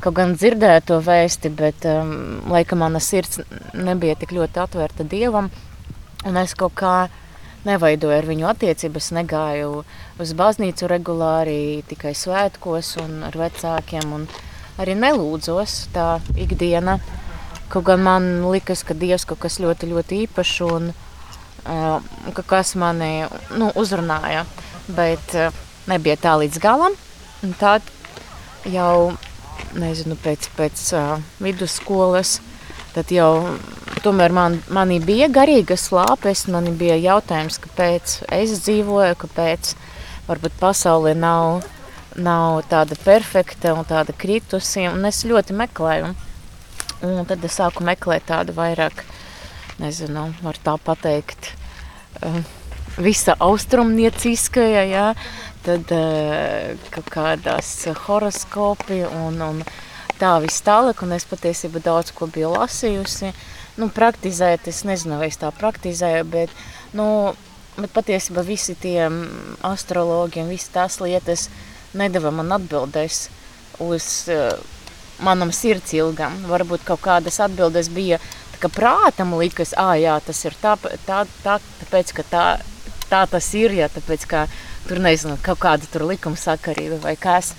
kaut 0.02 0.16
gan 0.18 0.34
dzirdēju 0.36 0.84
to 0.88 0.98
vēsti, 1.04 1.50
bet 1.54 1.86
um, 1.88 2.12
laikam 2.50 2.82
mana 2.84 3.00
sirds 3.02 3.40
nebija 3.74 4.16
tik 4.18 4.34
ļoti 4.36 4.62
atvērta 4.62 5.06
Dievam, 5.08 5.50
un 6.26 6.38
es 6.40 6.54
kaut 6.58 6.76
kā 6.78 6.94
neveidoju 7.66 8.14
ar 8.16 8.28
viņu 8.28 8.48
attiecības, 8.48 9.10
negāju 9.18 9.82
uz 10.22 10.34
baznīcu 10.38 10.88
regulāri, 10.90 11.82
tikai 11.88 12.14
svētkos 12.16 12.94
un 13.02 13.24
ar 13.28 13.36
vecākiem, 13.38 14.12
un 14.14 14.26
arī 14.78 14.94
nelūdzos 14.98 15.80
tā 15.94 16.18
ikdiena. 16.38 16.98
Kaut 17.68 17.84
gan 17.90 18.00
man 18.00 18.28
likās, 18.48 18.84
ka 18.86 18.96
Dievs 18.96 19.26
kaut 19.28 19.42
kas 19.42 19.58
ļoti, 19.60 19.90
ļoti 19.90 20.22
īpašs 20.24 20.54
un 20.68 20.90
uh, 20.94 21.98
ka 22.34 22.44
kas 22.54 22.72
mani 22.80 23.26
nu, 23.58 23.68
uzrunāja, 23.76 24.46
bet 24.88 25.34
uh, 25.36 25.52
nebija 25.90 26.16
tā 26.22 26.38
līdz 26.40 26.62
galam. 26.62 26.96
Tad 27.60 27.84
jau, 28.66 29.12
nezinu, 29.78 30.16
pēc, 30.22 30.48
pēc 30.56 30.82
uh, 30.96 31.18
vidusskolas, 31.42 32.38
tad 32.94 33.12
jau 33.14 33.32
tomēr 34.04 34.34
man, 34.34 34.58
manī 34.72 34.98
bija 35.04 35.28
garīgas 35.32 35.88
slāpes, 35.88 36.46
manī 36.52 36.72
bija 36.78 36.98
jautājums, 37.00 37.58
kāpēc 37.62 38.18
es 38.34 38.54
dzīvoju, 38.64 39.18
kāpēc 39.22 39.72
varbūt 40.28 40.58
pasaulē 40.60 41.14
nav, 41.18 41.62
nav 42.16 42.62
tāda 42.70 42.98
perfekta 43.02 43.74
un 43.76 43.86
tāda 43.88 44.14
kritusi, 44.16 44.86
un 44.90 45.08
es 45.08 45.24
ļoti 45.28 45.56
meklēju. 45.56 46.12
Un 47.06 47.26
tad 47.30 47.44
es 47.46 47.58
sāku 47.60 47.84
meklēt 47.86 48.26
tādu 48.26 48.56
vairāk, 48.56 49.04
nezinu, 49.78 50.32
var 50.42 50.58
tā 50.64 50.74
pateikt, 50.82 51.52
uh, 52.22 52.40
visa 52.98 53.36
austrumnieciskajā, 53.38 54.82
jā, 54.90 55.06
tad 55.68 55.92
uh, 55.94 56.88
kaut 56.94 57.12
kādās 57.12 57.70
horoskopi 58.06 59.02
un, 59.06 59.38
un 59.44 59.62
tā 60.18 60.32
viss 60.42 60.64
tālāk, 60.66 61.04
un 61.04 61.14
es 61.16 61.28
patiesībā 61.28 61.82
daudz 61.84 62.14
ko 62.16 62.26
biju 62.32 62.54
lasījusi. 62.56 63.32
Nu, 63.78 63.90
praktizēt, 63.94 64.66
es 64.70 64.82
nezinu, 64.88 65.20
vai 65.20 65.28
es 65.30 65.38
tā 65.38 65.52
praktizēju, 65.54 66.24
bet, 66.32 66.54
nu, 66.98 67.06
bet 67.76 67.92
patiesībā 67.94 68.42
visi 68.46 68.74
tie 68.80 69.06
astrologi 69.66 70.42
un 70.42 70.50
visi 70.50 70.72
tās 70.74 70.98
lietas 71.04 71.46
nedeva 71.98 72.32
man 72.34 72.50
atbildēs 72.56 73.28
uz 73.84 74.08
uh, 74.32 74.56
manam 75.22 75.52
sirds 75.54 75.94
ilgam. 75.94 76.40
Varbūt 76.50 76.86
kaut 76.88 77.04
kādas 77.04 77.38
atbildes 77.44 77.90
bija, 77.94 78.18
ka 78.58 78.70
prātam 78.72 79.36
likas, 79.38 79.74
ah, 79.78 79.94
jā, 79.98 80.16
tas 80.24 80.42
ir 80.46 80.56
tā, 80.58 80.74
tā, 81.06 81.22
tā 81.44 81.58
tāpēc, 81.82 82.12
ka 82.16 82.26
tā, 82.26 82.46
tā 83.10 83.22
tas 83.30 83.52
ir, 83.54 83.76
ja 83.78 83.88
tāpēc, 83.92 84.26
ka 84.30 84.46
tur 84.88 85.02
nezinu, 85.04 85.36
kaut 85.44 85.60
kāda 85.62 85.88
tur 85.92 86.06
likuma 86.08 86.38
sakarība 86.38 87.00
vai 87.04 87.14
kas. 87.20 87.52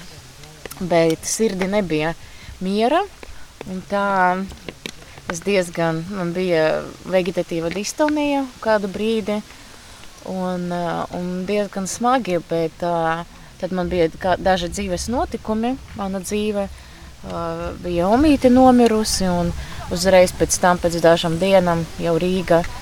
Bet 0.79 1.27
sirdi 1.27 1.67
nebija 1.67 2.13
miera, 2.63 3.01
tā 3.91 4.07
es 5.29 5.43
diezgan, 5.45 6.03
man 6.15 6.33
bija 6.33 6.81
vegetatīva 7.05 7.71
distonija 7.73 8.45
kādu 8.63 8.89
brīdi, 8.91 9.41
un, 10.31 10.69
un 11.15 11.27
diezgan 11.47 11.87
smagi, 11.87 12.39
bet 12.49 12.85
uh, 12.87 13.25
tad 13.59 13.75
man 13.75 13.91
bija 13.91 14.09
daži 14.39 14.71
dzīves 14.71 15.09
notikumi, 15.11 15.75
mana 15.99 16.23
dzīve, 16.23 16.65
uh, 16.69 16.85
Uh, 17.19 17.73
bija 17.83 18.05
omīte 18.07 18.47
nomirusi, 18.47 19.25
un 19.27 19.49
uzreiz 19.91 20.31
pēc 20.39 20.55
tam, 20.63 20.77
pēc 20.79 21.01
dažām 21.03 21.33
dienām, 21.41 21.81
jau 21.99 22.13
Rīga 22.15 22.61
uh, 22.63 22.78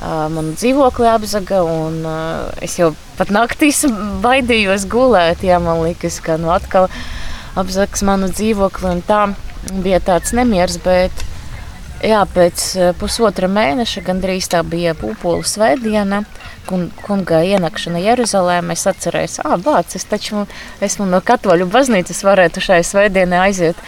manu 0.00 0.54
dzīvokli 0.56 1.08
apzaga, 1.10 1.62
un 1.66 2.00
uh, 2.08 2.48
es 2.64 2.78
jau 2.80 2.92
pat 3.18 3.32
naktīs 3.34 3.84
baidījos 4.24 4.86
gulēt, 4.90 5.44
jā, 5.44 5.60
man 5.62 5.82
likas, 5.84 6.20
ka 6.24 6.38
nu 6.40 6.52
atkal 6.54 6.88
apzags 7.60 8.04
manu 8.06 8.30
dzīvokli, 8.32 8.94
un 8.94 9.02
tā 9.04 9.26
bija 9.84 10.00
tāds 10.00 10.32
nemiers, 10.36 10.78
bet 10.84 11.24
jā, 12.04 12.20
pēc 12.34 12.66
pusotra 13.00 13.48
mēneša 13.50 14.04
gandrīz 14.06 14.48
tā 14.52 14.62
bija 14.64 14.94
pūpolu 14.96 15.44
svētdiena, 15.46 16.22
kunga 16.68 17.42
ienākšana 17.44 18.00
Jeruzalemē, 18.04 18.76
es 18.76 18.86
atcerējos, 18.88 19.40
ah, 19.44 19.56
bāc, 19.60 19.96
es 19.98 20.06
taču 20.08 20.46
esmu 20.84 21.08
no 21.10 21.20
katoļu 21.24 21.68
baznīcas, 21.72 22.22
varētu 22.26 22.62
šai 22.64 22.80
svētdienai 22.86 23.42
aiziet 23.48 23.80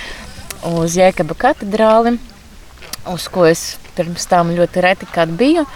uz 0.68 0.98
Jēkaba 0.98 1.36
katedrāli, 1.38 2.16
uz 3.12 3.28
ko 3.32 3.46
es 3.48 3.76
pirms 3.96 4.28
tam 4.30 4.52
ļoti 4.56 4.84
reti 4.84 5.08
kad 5.12 5.32
biju. 5.38 5.66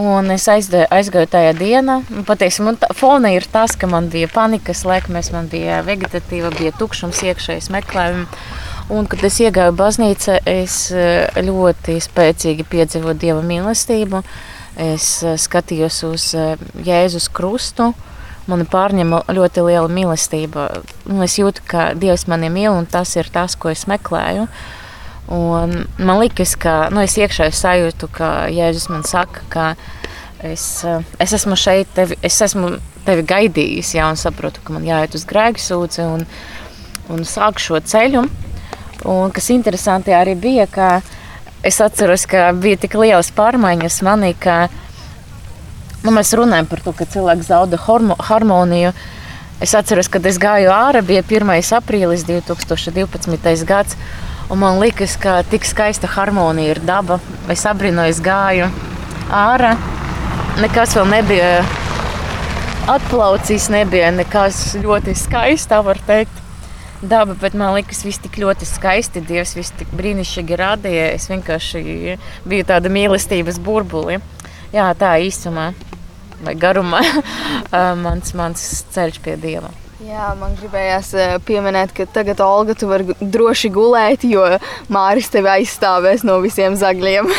Un 0.00 0.32
es 0.34 0.48
aizgāju, 0.50 0.88
aizgāju 0.90 1.30
tajā 1.30 1.52
dienā. 1.58 2.00
Patiesībā 2.26 2.90
fona 2.98 3.30
ir 3.34 3.46
tas, 3.50 3.76
ka 3.78 3.86
man 3.90 4.08
bija 4.10 4.30
panikas 4.32 4.82
lēkmes, 4.88 5.30
man 5.34 5.46
bija 5.52 5.82
vegetatīva, 5.86 6.50
bija 6.58 6.74
tukšums 6.78 7.22
iekšējais 7.30 7.70
meklējums. 7.74 8.42
Un, 8.92 9.06
kad 9.08 9.22
es 9.24 9.38
iegāju 9.40 9.72
baznīcā, 9.78 10.42
es 10.50 10.90
ļoti 11.40 12.00
spēcīgi 12.04 12.66
piedzīvoju 12.68 13.16
Dieva 13.22 13.46
mīlestību. 13.46 14.20
Uh, 14.20 14.42
Es 14.74 15.22
eh, 15.22 15.36
skatījos 15.38 16.00
uz 16.08 16.26
eh, 16.34 16.58
Jēzus 16.82 17.30
krustu. 17.34 17.92
Mani 18.50 18.66
pārņem 18.68 19.14
ļoti 19.32 19.62
liela 19.64 19.88
mīlestība. 19.88 20.66
Es 21.24 21.38
jūtu, 21.38 21.62
ka 21.70 21.92
Dievs 21.96 22.26
mani 22.28 22.50
mīl, 22.52 22.74
un 22.74 22.84
tas 22.90 23.14
ir 23.16 23.30
tas, 23.32 23.54
ko 23.56 23.70
es 23.72 23.86
meklēju. 23.88 24.48
Un 25.32 25.86
man 25.96 26.18
liekas, 26.20 26.52
ka 26.60 26.90
nu, 26.92 27.00
es 27.04 27.16
iekšēji 27.16 27.56
sajūtu, 27.56 28.10
ka 28.12 28.30
Jēzus 28.52 28.90
man 28.92 29.06
saka, 29.08 29.44
ka 29.48 29.68
es, 30.44 30.84
eh, 30.84 31.00
es 31.18 31.32
esmu 31.32 31.56
šeit, 31.56 31.88
tevi, 31.96 32.18
es 32.22 32.36
esmu 32.44 32.74
tevi 33.06 33.24
gaidījis, 33.24 33.94
jā, 33.96 34.08
un 34.10 34.20
saprotu, 34.20 34.60
ka 34.64 34.76
man 34.76 34.84
jāiet 34.84 35.16
uz 35.16 35.24
grēku 35.28 35.60
sūdzi 35.60 36.04
un, 36.04 36.26
un 37.08 37.24
sāku 37.24 37.60
šo 37.60 37.80
ceļu. 37.80 38.26
Un 39.04 39.32
kas 39.32 39.50
interesanti 39.52 40.14
arī 40.16 40.36
bija, 40.40 40.66
ka 40.68 40.88
es 41.64 41.80
atceros, 41.80 42.26
ka 42.28 42.52
bija 42.52 42.80
tik 42.84 42.96
lielas 43.00 43.32
pārmaiņas 43.36 44.00
manī, 44.04 44.32
ka 44.40 44.68
nu, 46.04 46.12
mēs 46.12 46.32
runājam 46.36 46.68
par 46.68 46.84
to, 46.84 46.92
ka 46.96 47.08
cilvēks 47.08 47.48
zauda 47.48 47.80
harmoniju. 47.80 48.92
Es 49.64 49.72
atceros, 49.76 50.10
kad 50.12 50.24
es 50.26 50.36
gāju 50.40 50.72
ārā, 50.74 51.00
bija 51.04 51.22
1. 51.24 51.52
aprīlis 51.78 52.26
2012. 52.28 53.64
gads. 53.68 53.96
Un 54.52 54.60
man 54.60 54.76
liekas, 54.82 55.16
ka 55.16 55.38
tik 55.48 55.64
skaista 55.64 56.08
harmonija 56.10 56.74
ir 56.74 56.80
daba. 56.84 57.16
Es 57.52 57.64
abrīnoju, 57.68 58.18
gāju 58.24 58.68
ārā. 59.32 59.74
Nekas 60.60 60.92
vēl 60.98 61.08
nebija 61.10 61.52
atplaucis, 62.92 63.70
nebija 63.72 64.10
nekas 64.14 64.76
ļoti 64.82 65.14
skaists, 65.16 65.70
tā 65.72 65.80
var 65.84 66.00
teikt. 66.06 66.42
Daba, 67.04 67.34
bet 67.36 67.56
man 67.56 67.74
liekas, 67.76 68.04
viss 68.04 68.20
tik 68.20 68.36
ļoti 68.40 68.68
skaisti. 68.68 69.24
Dievs 69.24 69.56
viss 69.56 69.74
tik 69.76 69.90
brīnišķīgi 69.96 70.60
radīja. 70.60 71.08
Es 71.16 71.28
vienkārši 71.32 72.18
biju 72.48 72.68
tāda 72.68 72.92
mīlestības 72.92 73.60
burbuli. 73.64 74.20
Jā, 74.76 74.90
tā 74.98 75.16
īsumā 75.24 75.72
vai 76.44 76.56
garumā 76.60 77.00
mans, 78.04 78.36
mans 78.36 78.68
ceļš 78.92 79.20
pie 79.24 79.38
Dieva. 79.40 79.72
Jā, 80.04 80.34
man 80.36 80.52
gribējās 80.58 81.10
eh, 81.16 81.30
pieminēt, 81.46 81.94
ka 81.96 82.04
tagad, 82.12 82.40
Olga, 82.44 82.74
tu 82.76 82.88
vari 82.90 83.14
droši 83.20 83.70
gulēt, 83.72 84.26
jo 84.28 84.42
Māris 84.92 85.30
tevi 85.32 85.48
aizstāvēs 85.48 86.26
no 86.28 86.34
visiem 86.44 86.74
zagļiem. 86.76 87.30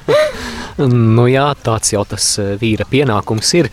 nu 1.16 1.24
jā, 1.30 1.46
tāds 1.64 1.94
jau 1.94 2.02
tas 2.10 2.26
eh, 2.42 2.52
vīra 2.60 2.84
pienākums 2.90 3.54
ir. 3.56 3.70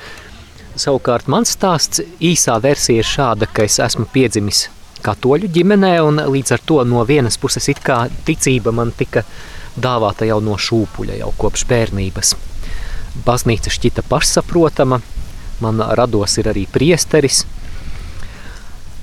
Savukārt 0.79 1.27
mans 1.27 1.51
stāsts 1.57 1.99
īsā 2.23 2.55
versija 2.63 3.03
ir 3.03 3.11
šāda, 3.11 3.51
ka 3.51 3.67
es 3.67 3.75
esmu 3.83 4.07
piedzimis 4.13 4.69
katoļu 5.03 5.51
ģimenē, 5.51 5.95
un 6.07 6.23
līdz 6.31 6.55
ar 6.55 6.63
to 6.63 6.81
no 6.87 7.03
vienas 7.09 7.35
puses 7.41 7.67
it 7.73 7.83
kā 7.83 8.05
ticība 8.23 8.71
man 8.71 8.95
tika 8.95 9.25
dāvāta 9.75 10.29
jau 10.29 10.39
no 10.39 10.55
šūpuļa, 10.55 11.19
jau 11.25 11.33
kopš 11.43 11.67
bērnības. 11.67 12.37
Baznīca 13.25 13.73
šķita 13.73 14.07
pašsaprotama, 14.07 15.01
man 15.65 15.89
rados 15.99 16.39
ir 16.39 16.55
arī 16.55 16.69
priesteris– 16.71 17.43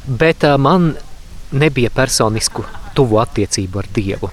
bet 0.09 0.45
uh, 0.45 0.57
man 0.59 0.95
nebija 1.53 1.91
personisku 1.95 2.65
tuvu 2.97 3.21
attiecību 3.23 3.81
ar 3.81 3.89
Dievu. 3.95 4.31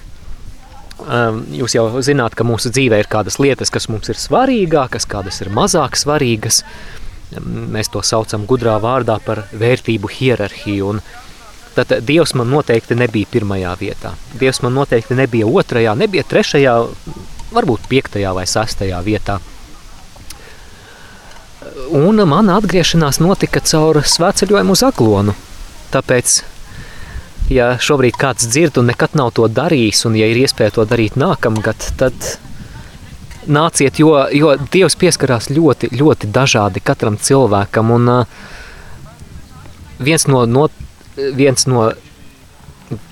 Um, 0.96 1.42
jūs 1.52 1.76
jau 1.76 1.84
zināt, 2.02 2.34
ka 2.34 2.44
mūsu 2.46 2.70
dzīvē 2.72 3.02
ir 3.02 3.08
kādas 3.10 3.36
lietas, 3.38 3.70
kas 3.70 3.86
mums 3.92 4.08
ir 4.08 4.18
svarīgākas, 4.18 5.04
kādas 5.08 5.42
ir 5.44 5.52
mazāk 5.54 5.98
svarīgas. 6.00 6.62
Mēs 7.44 7.90
to 7.92 8.00
saucam 8.06 8.46
gudrā 8.48 8.78
vārdā 8.80 9.18
par 9.24 9.44
vērtību 9.52 10.10
hierarhiju. 10.16 10.94
Un 10.94 11.02
tad 11.76 11.92
Dievs 12.08 12.32
man 12.38 12.48
noteikti 12.50 12.96
nebija 12.96 13.28
pirmajā 13.30 13.74
vietā. 13.80 14.14
Dievs 14.40 14.62
man 14.64 14.74
noteikti 14.78 15.18
nebija 15.18 15.46
otrajā, 15.46 15.92
nebija 15.98 16.24
trešajā, 16.24 16.76
varbūt 17.52 17.90
piektajā 17.92 18.32
vai 18.34 18.46
sastajā 18.48 19.02
vietā. 19.04 19.38
Un 21.92 22.22
mana 22.24 22.56
atgriešanās 22.56 23.20
notika 23.20 23.60
caur 23.60 24.00
svētceļojumu 24.00 24.72
uz 24.72 24.82
Aglonu. 24.86 25.36
Tāpēc, 25.92 26.40
ja 27.52 27.74
šobrīd 27.82 28.18
kāds 28.20 28.48
dzird 28.50 28.80
un 28.80 28.90
nekad 28.90 29.16
nav 29.18 29.32
to 29.36 29.46
darījis, 29.48 30.04
un 30.08 30.18
ja 30.18 30.28
ir 30.30 30.42
iespēja 30.42 30.78
to 30.78 30.86
darīt 30.88 31.18
nākamgad, 31.20 31.90
tad 32.00 32.14
nāciet, 33.46 34.00
jo, 34.02 34.14
jo 34.34 34.56
Dievs 34.72 34.98
pieskarās 34.98 35.50
ļoti, 35.52 35.92
ļoti 35.96 36.30
dažādi 36.34 36.82
katram 36.82 37.18
cilvēkam. 37.18 37.92
Un, 37.94 38.10
viens 39.98 40.26
no, 40.26 40.42
no, 40.50 40.66
viens 41.16 41.66
no 41.70 41.88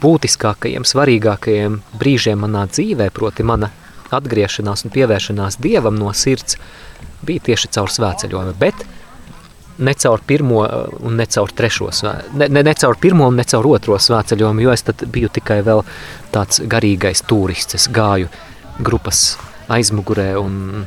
būtiskākajiem, 0.02 0.87
svarīgākajiem 0.87 1.81
brīžiem 1.99 2.45
manā 2.45 2.67
dzīvē, 2.71 3.08
proti, 3.15 3.47
mana 3.47 3.71
atgriešanās 4.15 4.84
un 4.87 4.93
pievēršanās 4.95 5.58
dievam 5.63 5.97
no 5.99 6.13
sirds, 6.15 6.58
bija 7.26 7.43
tieši 7.50 7.73
caur 7.75 7.91
svētceļojumu. 7.91 8.54
Bet 8.60 8.84
ne 9.78 9.95
caur 9.95 10.21
pirmo 10.26 10.63
uh, 10.63 10.87
un 11.06 11.17
ne 11.17 11.26
caur 11.26 11.50
trešo 11.50 11.91
ne, 12.34 12.49
ne, 12.49 12.63
ne 12.63 12.75
caur 12.75 12.97
pirmo 13.00 13.28
un 13.28 13.37
ne 13.37 13.45
caur 13.45 13.67
otro 13.67 13.99
svētceļojumu, 13.99 14.60
jo 14.60 14.73
es 14.73 14.84
biju 15.06 15.28
tikai 15.28 15.63
vēl 15.67 15.82
tāds 16.34 16.63
garīgais 16.71 17.25
turists. 17.26 17.75
Es 17.75 17.89
gāju 17.89 18.28
grupas 18.78 19.37
aizmugurē 19.69 20.34
un 20.39 20.87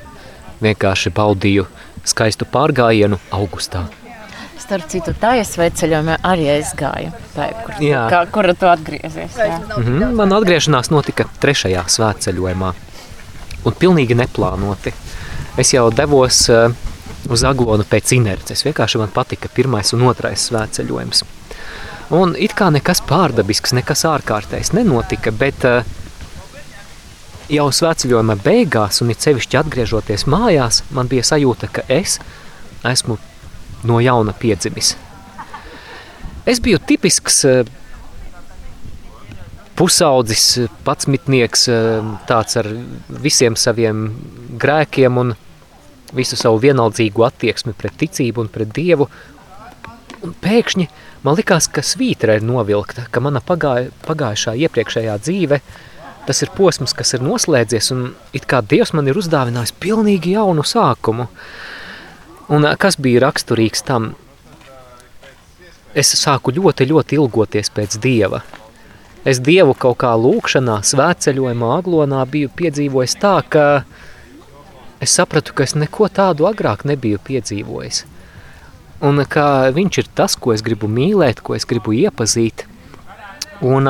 vienkārši 0.61 1.11
baudīju 1.15 1.67
skaistu 2.07 2.47
pārgājienu 2.51 3.19
augustā. 3.35 3.85
Starp 4.57 4.87
citu, 4.91 5.13
tā 5.15 5.37
iesvētceļojumā 5.39 6.17
arī 6.27 6.49
es 6.57 6.73
gāju. 6.75 7.13
Tā, 7.35 7.45
kur, 7.63 7.77
jā. 7.83 8.01
kā, 8.11 8.23
kura 8.33 8.55
tu 8.57 8.67
atgriezies? 8.67 9.37
Jā. 9.37 9.59
Mm 9.59 9.83
-hmm. 9.83 10.15
Man 10.15 10.33
atgriešanās 10.33 10.89
notika 10.91 11.25
trešajā 11.39 11.83
svētceļojumā. 11.87 12.73
Un 13.65 13.73
pilnīgi 13.79 14.15
neplānoti. 14.15 14.93
Es 15.57 15.73
jau 15.73 15.89
devos 15.91 16.49
uh, 16.49 16.71
uz 17.29 17.43
aglonu 17.47 17.85
pēc 17.87 18.13
inerces. 18.17 18.63
Vienkārši 18.67 19.01
man 19.01 19.11
patika 19.13 19.49
pirmais 19.53 19.93
un 19.95 20.05
otrais 20.07 20.47
svētceļojums. 20.49 21.23
Un 22.17 22.35
it 22.39 22.53
kā 22.55 22.69
nekas 22.71 23.01
pārdabisks, 23.03 23.73
nekas 23.75 24.05
ārkārtējs 24.07 24.71
nenotika, 24.77 25.33
bet 25.35 25.65
uh, 25.67 25.81
jau 27.51 27.67
svētceļojuma 27.71 28.37
beigās, 28.45 29.01
un 29.03 29.11
it 29.11 29.25
sevišķi 29.25 29.59
atgriežoties 29.59 30.27
mājās, 30.31 30.83
man 30.95 31.11
bija 31.11 31.25
sajūta, 31.27 31.67
ka 31.71 31.83
es 31.91 32.19
esmu 32.87 33.17
no 33.87 33.99
jauna 34.03 34.35
piedzimis. 34.39 34.95
Es 36.47 36.61
biju 36.63 36.79
tipisks 36.87 37.41
uh, 37.49 37.67
pusaudzis, 39.75 40.45
patsmitnieks, 40.87 41.67
uh, 41.73 42.15
tāds 42.29 42.55
ar 42.63 42.71
visiem 43.27 43.59
saviem 43.59 44.07
grēkiem 44.63 45.19
un 45.19 45.35
visu 46.15 46.37
savu 46.39 46.59
vienaldzīgu 46.63 47.25
attieksmi 47.27 47.75
pret 47.77 47.97
ticību 47.99 48.45
un 48.45 48.51
pret 48.51 48.71
Dievu. 48.75 49.09
Un 50.25 50.33
pēkšņi 50.41 50.87
man 51.25 51.37
likās, 51.37 51.67
ka 51.69 51.83
svītra 51.85 52.37
ir 52.37 52.45
novilkta, 52.47 53.07
ka 53.11 53.21
mana 53.23 53.41
pagāja, 53.43 53.91
pagājušā 54.07 54.55
iepriekšējā 54.65 55.17
dzīve, 55.23 55.59
tas 56.27 56.43
ir 56.43 56.51
posms, 56.55 56.95
kas 56.97 57.13
ir 57.15 57.25
noslēdzies, 57.25 57.91
un 57.95 58.07
it 58.35 58.47
kā 58.49 58.61
Dievs 58.61 58.93
man 58.97 59.07
ir 59.07 59.19
uzdāvinājis 59.19 59.75
pilnīgi 59.79 60.35
jaunu 60.35 60.65
sākumu. 60.67 61.27
Un 62.51 62.67
kas 62.79 62.95
bija 62.99 63.25
raksturīgs 63.27 63.83
tam? 63.87 64.13
Es 65.97 66.13
sāku 66.15 66.53
ļoti, 66.55 66.87
ļoti 66.87 67.17
ilgoties 67.17 67.71
pēc 67.73 67.97
Dieva. 68.03 68.43
Es 69.27 69.41
Dievu 69.43 69.73
kaut 69.75 69.97
kā 70.03 70.13
lūkšanā, 70.15 70.77
svētceļojumā, 70.87 71.71
aglonā 71.81 72.21
biju 72.31 72.51
piedzīvojis 72.55 73.17
tā, 73.19 73.39
ka 73.51 73.63
es 75.01 75.13
sapratu, 75.13 75.53
ka 75.53 75.65
es 75.67 75.75
neko 75.77 76.09
tādu 76.09 76.47
agrāk 76.49 76.85
nebiju 76.87 77.19
piedzīvojis. 77.27 78.03
Un 79.07 79.21
ka 79.29 79.69
viņš 79.73 79.99
ir 80.01 80.07
tas, 80.17 80.35
ko 80.35 80.55
es 80.55 80.63
gribu 80.65 80.89
mīlēt, 80.89 81.43
ko 81.45 81.53
es 81.57 81.67
gribu 81.69 81.93
iepazīt. 81.93 82.65
Un 83.61 83.89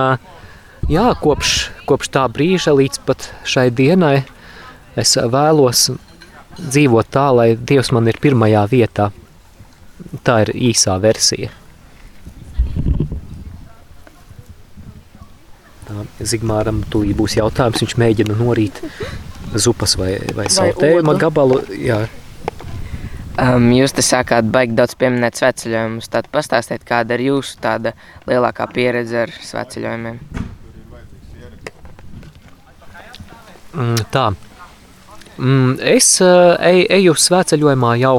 jā, 0.91 1.05
kopš, 1.21 1.53
kopš 1.87 2.11
tā 2.11 2.25
brīža 2.31 2.75
līdz 2.75 2.99
pat 3.07 3.29
šai 3.47 3.69
dienai 3.71 4.25
es 4.99 5.15
vēlos 5.15 5.87
dzīvot 6.57 7.13
tā, 7.13 7.29
lai 7.31 7.53
Dievs 7.55 7.93
man 7.95 8.09
ir 8.09 8.19
pirmajā 8.19 8.65
vietā. 8.71 9.11
Tā 10.27 10.41
ir 10.43 10.51
īsā 10.71 10.97
versija. 11.01 11.53
Tā, 15.87 16.03
Zigmāram 16.19 16.83
tūlīt 16.91 17.15
būs 17.17 17.37
jautājums, 17.39 17.79
viņš 17.85 17.95
mēģina 18.01 18.35
norīt 18.37 18.83
zupas 19.55 19.95
vai, 19.99 20.17
vai 20.35 20.47
sautējuma 20.51 21.15
gabalu. 21.19 21.61
Jā. 21.79 22.05
Um, 23.37 23.69
jūs 23.69 23.93
te 23.93 24.01
sākāt 24.01 24.47
baigi 24.49 24.73
daudz 24.77 24.95
pieminēt 24.97 25.37
sveceļojumus. 25.37 26.09
Tad 26.09 26.29
pastāstiet, 26.33 26.81
kāda 26.87 27.17
ir 27.17 27.27
jūsu 27.27 27.59
tāda 27.61 27.93
lielākā 28.25 28.65
pieredze 28.73 29.27
ar 29.27 29.33
sveceļojumiem? 29.37 30.17
Mm, 33.77 33.99
tā. 34.09 34.31
Mm, 35.37 35.75
es 35.85 36.15
uh, 36.25 36.55
ej, 36.65 36.87
eju 36.97 37.13
sveceļojumā 37.13 37.93
jau, 38.01 38.15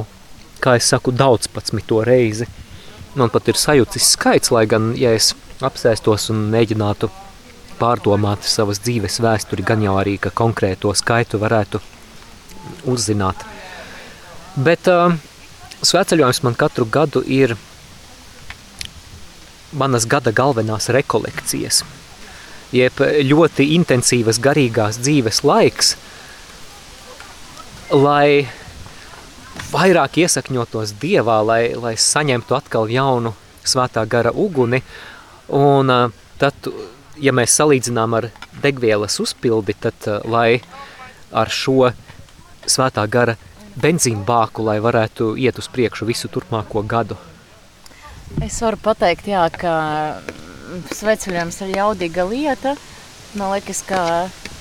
kā 0.63 0.77
es 0.79 0.87
saku, 0.93 1.11
daudz 1.11 1.51
pats 1.51 1.75
to 1.87 2.05
reizi. 2.07 2.47
Man 3.19 3.33
pat 3.35 3.49
ir 3.51 3.59
sajūcis 3.59 4.13
skaits, 4.15 4.53
lai 4.55 4.69
gan, 4.71 4.93
ja 4.95 5.11
es 5.17 5.33
apsēstos 5.65 6.31
un 6.31 6.47
mēģinātu 6.53 7.11
pārdomāt 7.79 8.47
savas 8.47 8.81
dzīves 8.85 9.21
vēsturi, 9.25 9.65
gan 9.67 9.83
jau 9.85 9.97
arī, 10.01 10.17
ka 10.19 10.35
konkrēto 10.35 10.93
skaitu 10.97 11.41
varētu 11.41 11.81
uzzināt. 12.91 13.45
Bet 14.59 14.91
uh, 14.91 15.15
svētceļojums 15.87 16.43
man 16.47 16.59
katru 16.59 16.87
gadu 16.91 17.23
ir 17.23 17.55
manas 19.73 20.07
gada 20.09 20.33
galvenās 20.33 20.89
rekolekcijas, 20.95 21.83
jeb 22.73 23.03
ļoti 23.31 23.69
intensīvas 23.77 24.41
garīgās 24.43 25.01
dzīves 25.03 25.43
laiks, 25.45 25.95
lai 27.93 28.49
vairāk 29.73 30.19
iesakņotos 30.25 30.95
dievā, 31.01 31.41
lai, 31.45 31.63
lai 31.77 31.95
saņemtu 32.01 32.57
atkal 32.57 32.91
jaunu 32.93 33.35
svētā 33.69 34.05
gara 34.09 34.33
uguni. 34.33 34.83
Un 35.55 35.93
uh, 35.93 36.13
tad, 36.41 36.69
ja 37.21 37.35
mēs 37.35 37.57
salīdzinām 37.59 38.17
ar 38.19 38.31
degvielas 38.63 39.19
uzpildi, 39.23 39.77
tad 39.81 40.09
uh, 40.09 40.21
lai 40.29 40.61
ar 41.33 41.51
šo 41.53 41.91
svētā 42.69 43.05
gara 43.11 43.37
benzīnu 43.79 44.25
bāku, 44.27 44.65
lai 44.67 44.79
varētu 44.83 45.35
iet 45.39 45.59
uz 45.61 45.69
priekšu 45.73 46.09
visu 46.09 46.31
turpmāko 46.33 46.83
gadu. 46.83 47.19
Es 48.45 48.59
varu 48.63 48.79
pateikt, 48.83 49.29
jā, 49.31 49.45
ka 49.55 49.73
sveceļojums 50.93 51.63
ir 51.65 51.77
jaudīga 51.79 52.27
lieta. 52.29 52.75
Man 53.39 53.53
liekas, 53.55 53.81
ka 53.89 54.01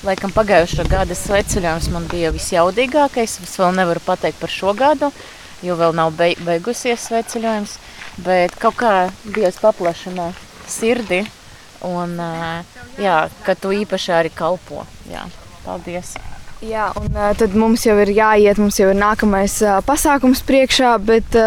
laikam 0.06 0.32
pagājušā 0.32 0.86
gada 0.88 1.16
sveceļojums 1.16 1.90
man 1.92 2.06
bija 2.10 2.32
visjaudīgākais. 2.34 3.38
Es 3.44 3.58
vēl 3.60 3.74
nevaru 3.76 4.02
pateikt 4.04 4.40
par 4.40 4.52
šo 4.52 4.74
gadu, 4.76 5.10
jo 5.64 5.76
vēl 5.76 5.96
nav 5.96 6.14
beigusies 6.16 7.08
sveceļojums. 7.08 7.76
Bet 8.24 8.56
kaut 8.58 8.78
kā 8.80 8.94
Dievs 9.24 9.60
paplašina 9.62 10.32
sirdi 10.68 11.24
un 11.86 12.16
jā, 12.98 13.18
ka 13.46 13.54
tu 13.58 13.72
īpaši 13.74 14.14
arī 14.16 14.32
kalpo. 14.34 14.84
Jā, 15.10 15.26
paldies! 15.66 16.16
Jā, 16.64 16.88
un 16.98 17.14
tad 17.38 17.54
mums 17.54 17.84
jau 17.86 17.94
ir 18.02 18.10
jāiet, 18.16 18.58
mums 18.58 18.80
jau 18.80 18.88
ir 18.90 18.98
nākamais 18.98 19.60
pasākums 19.86 20.42
priekšā, 20.42 20.96
bet 20.98 21.38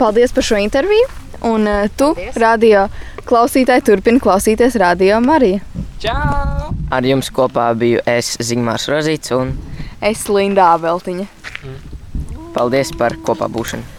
paldies 0.00 0.34
par 0.34 0.46
šo 0.48 0.58
interviju. 0.58 1.06
Un 1.46 1.66
tu, 1.98 2.12
paldies. 2.14 2.36
radio 2.38 2.86
klausītāji, 3.26 3.86
turpini 3.86 4.22
klausīties 4.22 4.76
radio 4.82 5.18
Mariju. 5.22 5.62
Čau! 6.02 6.72
Ar 6.90 7.06
jums 7.06 7.30
kopā 7.34 7.68
biju 7.78 8.02
es 8.10 8.34
Zigmārs 8.42 8.88
Rozīts 8.90 9.34
un 9.36 9.54
es 10.02 10.26
Linda 10.30 10.72
Abeltiņa. 10.74 11.26
Paldies 12.54 12.90
par 12.98 13.14
kopā 13.22 13.50
būšanu! 13.50 13.91